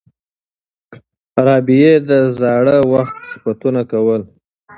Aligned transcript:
رابعې 1.45 1.93
د 2.09 2.11
زاړه 2.39 2.77
وخت 2.91 3.17
صفتونه 3.31 3.81
کول. 3.91 4.21